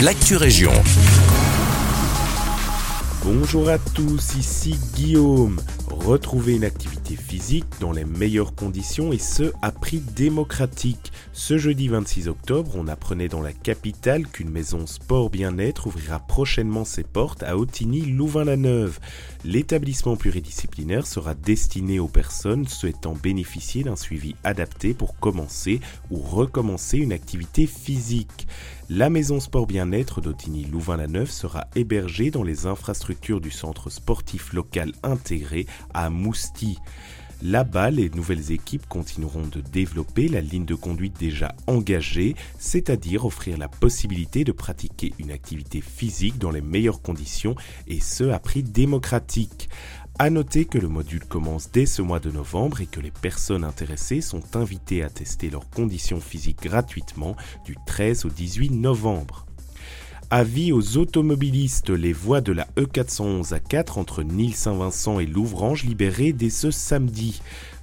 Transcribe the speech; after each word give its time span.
l'actu 0.00 0.36
région. 0.36 0.72
Bonjour 3.24 3.70
à 3.70 3.78
tous, 3.78 4.34
ici 4.36 4.78
Guillaume. 4.94 5.58
Retrouvez 6.06 6.54
une 6.54 6.62
activité 6.62 7.16
physique 7.16 7.66
dans 7.80 7.90
les 7.90 8.04
meilleures 8.04 8.54
conditions 8.54 9.12
et 9.12 9.18
ce 9.18 9.52
à 9.60 9.72
prix 9.72 9.98
démocratique. 9.98 11.10
Ce 11.32 11.58
jeudi 11.58 11.88
26 11.88 12.28
octobre, 12.28 12.70
on 12.76 12.86
apprenait 12.86 13.26
dans 13.26 13.42
la 13.42 13.52
capitale 13.52 14.24
qu'une 14.28 14.50
maison 14.50 14.86
sport 14.86 15.30
bien-être 15.30 15.88
ouvrira 15.88 16.20
prochainement 16.20 16.84
ses 16.84 17.02
portes 17.02 17.42
à 17.42 17.56
Ottigny-Louvain-la-Neuve. 17.56 19.00
L'établissement 19.44 20.14
pluridisciplinaire 20.14 21.08
sera 21.08 21.34
destiné 21.34 21.98
aux 21.98 22.06
personnes 22.06 22.68
souhaitant 22.68 23.14
bénéficier 23.14 23.82
d'un 23.82 23.96
suivi 23.96 24.36
adapté 24.44 24.94
pour 24.94 25.18
commencer 25.18 25.80
ou 26.12 26.18
recommencer 26.18 26.98
une 26.98 27.12
activité 27.12 27.66
physique. 27.66 28.46
La 28.88 29.10
maison 29.10 29.40
sport 29.40 29.66
bien-être 29.66 30.20
d'Ottigny-Louvain-la-Neuve 30.20 31.28
sera 31.28 31.66
hébergée 31.74 32.30
dans 32.30 32.44
les 32.44 32.66
infrastructures 32.66 33.40
du 33.40 33.50
centre 33.50 33.90
sportif 33.90 34.52
local 34.52 34.92
intégré 35.02 35.66
à 35.96 36.10
Mousti. 36.10 36.78
Là-bas, 37.42 37.90
les 37.90 38.08
nouvelles 38.10 38.52
équipes 38.52 38.86
continueront 38.88 39.46
de 39.46 39.60
développer 39.60 40.28
la 40.28 40.40
ligne 40.40 40.64
de 40.64 40.74
conduite 40.74 41.18
déjà 41.18 41.54
engagée, 41.66 42.34
c'est-à-dire 42.58 43.26
offrir 43.26 43.58
la 43.58 43.68
possibilité 43.68 44.44
de 44.44 44.52
pratiquer 44.52 45.12
une 45.18 45.32
activité 45.32 45.80
physique 45.80 46.38
dans 46.38 46.50
les 46.50 46.62
meilleures 46.62 47.02
conditions 47.02 47.54
et 47.88 48.00
ce 48.00 48.24
à 48.24 48.38
prix 48.38 48.62
démocratique. 48.62 49.68
À 50.18 50.30
noter 50.30 50.64
que 50.64 50.78
le 50.78 50.88
module 50.88 51.26
commence 51.26 51.70
dès 51.70 51.84
ce 51.84 52.00
mois 52.00 52.20
de 52.20 52.30
novembre 52.30 52.80
et 52.80 52.86
que 52.86 53.00
les 53.00 53.10
personnes 53.10 53.64
intéressées 53.64 54.22
sont 54.22 54.56
invitées 54.56 55.02
à 55.02 55.10
tester 55.10 55.50
leurs 55.50 55.68
conditions 55.68 56.20
physiques 56.20 56.62
gratuitement 56.62 57.36
du 57.66 57.76
13 57.86 58.24
au 58.24 58.30
18 58.30 58.70
novembre. 58.70 59.44
Avis 60.30 60.72
aux 60.72 60.96
automobilistes, 60.96 61.90
les 61.90 62.12
voies 62.12 62.40
de 62.40 62.50
la 62.50 62.66
E411 62.76 63.54
à 63.54 63.60
4 63.60 63.96
entre 63.96 64.24
Nîmes-Saint-Vincent 64.24 65.20
et 65.20 65.26
Louvrange 65.26 65.84
libérées 65.84 66.32
dès 66.32 66.50
ce 66.50 66.72
samedi. 66.72 67.40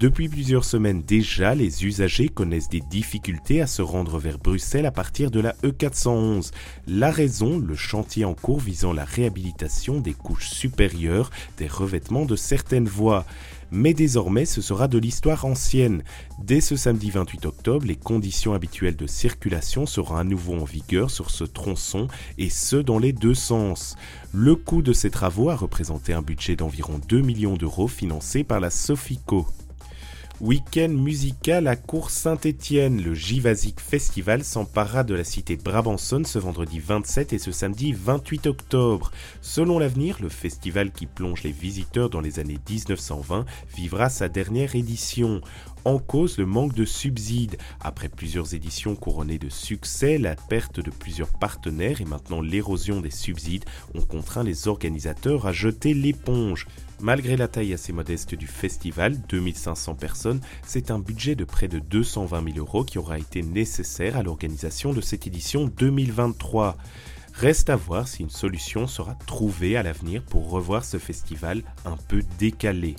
Depuis 0.00 0.28
plusieurs 0.28 0.64
semaines 0.64 1.02
déjà, 1.02 1.54
les 1.54 1.84
usagers 1.84 2.28
connaissent 2.28 2.68
des 2.68 2.80
difficultés 2.80 3.60
à 3.60 3.68
se 3.68 3.80
rendre 3.80 4.18
vers 4.18 4.38
Bruxelles 4.38 4.86
à 4.86 4.90
partir 4.90 5.30
de 5.30 5.38
la 5.38 5.52
E411. 5.62 6.50
La 6.88 7.12
raison, 7.12 7.60
le 7.60 7.76
chantier 7.76 8.24
en 8.24 8.34
cours 8.34 8.58
visant 8.58 8.92
la 8.92 9.04
réhabilitation 9.04 10.00
des 10.00 10.12
couches 10.12 10.50
supérieures 10.50 11.30
des 11.58 11.68
revêtements 11.68 12.26
de 12.26 12.34
certaines 12.34 12.88
voies. 12.88 13.24
Mais 13.70 13.94
désormais, 13.94 14.46
ce 14.46 14.60
sera 14.60 14.88
de 14.88 14.98
l'histoire 14.98 15.44
ancienne. 15.44 16.02
Dès 16.42 16.60
ce 16.60 16.74
samedi 16.74 17.10
28 17.10 17.46
octobre, 17.46 17.86
les 17.86 17.96
conditions 17.96 18.52
habituelles 18.52 18.96
de 18.96 19.06
circulation 19.06 19.86
seront 19.86 20.16
à 20.16 20.24
nouveau 20.24 20.54
en 20.54 20.64
vigueur 20.64 21.08
sur 21.08 21.30
ce 21.30 21.44
tronçon 21.44 22.08
et 22.36 22.50
ce 22.50 22.76
dans 22.76 22.98
les 22.98 23.12
deux 23.12 23.34
sens. 23.34 23.94
Le 24.32 24.56
coût 24.56 24.82
de 24.82 24.92
ces 24.92 25.10
travaux 25.10 25.50
a 25.50 25.56
représenté 25.56 26.12
un 26.12 26.22
budget 26.22 26.56
d'environ 26.56 27.00
2 27.08 27.20
millions 27.20 27.56
d'euros 27.56 27.88
financé 27.88 28.42
par 28.42 28.58
la 28.58 28.70
Sofico. 28.70 29.46
Week-end 30.44 30.90
musical 30.90 31.66
à 31.68 31.74
Cour 31.74 32.10
Saint-Étienne. 32.10 33.00
Le 33.00 33.14
Givasic 33.14 33.80
Festival 33.80 34.44
s'emparera 34.44 35.02
de 35.02 35.14
la 35.14 35.24
cité 35.24 35.56
Brabançonne 35.56 36.26
ce 36.26 36.38
vendredi 36.38 36.80
27 36.80 37.32
et 37.32 37.38
ce 37.38 37.50
samedi 37.50 37.94
28 37.94 38.48
octobre. 38.48 39.10
Selon 39.40 39.78
l'avenir, 39.78 40.18
le 40.20 40.28
festival 40.28 40.92
qui 40.92 41.06
plonge 41.06 41.44
les 41.44 41.50
visiteurs 41.50 42.10
dans 42.10 42.20
les 42.20 42.40
années 42.40 42.58
1920 42.68 43.46
vivra 43.74 44.10
sa 44.10 44.28
dernière 44.28 44.74
édition. 44.74 45.40
En 45.86 45.98
cause 45.98 46.36
le 46.36 46.44
manque 46.44 46.74
de 46.74 46.84
subsides. 46.84 47.56
Après 47.80 48.10
plusieurs 48.10 48.52
éditions 48.52 48.96
couronnées 48.96 49.38
de 49.38 49.48
succès, 49.48 50.18
la 50.18 50.36
perte 50.36 50.78
de 50.78 50.90
plusieurs 50.90 51.32
partenaires 51.32 52.02
et 52.02 52.06
maintenant 52.06 52.42
l'érosion 52.42 53.00
des 53.00 53.10
subsides 53.10 53.64
ont 53.94 54.02
contraint 54.02 54.44
les 54.44 54.68
organisateurs 54.68 55.46
à 55.46 55.52
jeter 55.52 55.94
l'éponge. 55.94 56.66
Malgré 57.00 57.36
la 57.36 57.48
taille 57.48 57.74
assez 57.74 57.92
modeste 57.92 58.34
du 58.34 58.46
festival, 58.46 59.20
2500 59.28 59.94
personnes, 59.94 60.40
c'est 60.64 60.90
un 60.90 60.98
budget 60.98 61.34
de 61.34 61.44
près 61.44 61.68
de 61.68 61.78
220 61.78 62.52
000 62.52 62.58
euros 62.58 62.84
qui 62.84 62.98
aura 62.98 63.18
été 63.18 63.42
nécessaire 63.42 64.16
à 64.16 64.22
l'organisation 64.22 64.92
de 64.92 65.00
cette 65.00 65.26
édition 65.26 65.66
2023. 65.66 66.76
Reste 67.34 67.68
à 67.68 67.76
voir 67.76 68.06
si 68.06 68.22
une 68.22 68.30
solution 68.30 68.86
sera 68.86 69.16
trouvée 69.26 69.76
à 69.76 69.82
l'avenir 69.82 70.22
pour 70.22 70.48
revoir 70.48 70.84
ce 70.84 70.98
festival 70.98 71.62
un 71.84 71.96
peu 71.96 72.22
décalé. 72.38 72.94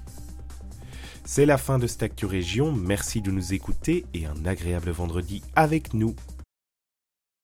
C'est 1.24 1.46
la 1.46 1.58
fin 1.58 1.80
de 1.80 1.88
Actu 2.02 2.26
Région, 2.26 2.72
merci 2.72 3.22
de 3.22 3.32
nous 3.32 3.54
écouter 3.54 4.06
et 4.14 4.26
un 4.28 4.46
agréable 4.46 4.92
vendredi 4.92 5.42
avec 5.56 5.94
nous. 5.94 6.16